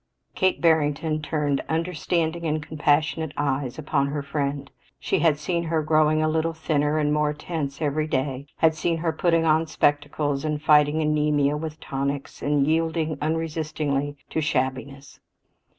Kate 0.33 0.59
Barrington 0.59 1.21
turned 1.21 1.61
understanding 1.69 2.43
and 2.47 2.65
compassionate 2.65 3.33
eyes 3.37 3.77
upon 3.77 4.07
her 4.07 4.23
friend. 4.23 4.71
She 4.99 5.19
had 5.19 5.37
seen 5.37 5.65
her 5.65 5.83
growing 5.83 6.23
a 6.23 6.27
little 6.27 6.53
thinner 6.53 6.97
and 6.97 7.13
more 7.13 7.33
tense 7.33 7.79
everyday; 7.83 8.47
had 8.57 8.73
seen 8.73 8.97
her 8.97 9.13
putting 9.13 9.45
on 9.45 9.67
spectacles, 9.67 10.43
and 10.43 10.59
fighting 10.59 11.03
anaemia 11.03 11.55
with 11.55 11.79
tonics, 11.79 12.41
and 12.41 12.65
yielding 12.65 13.15
unresistingly 13.21 14.17
to 14.31 14.41
shabbiness. 14.41 15.19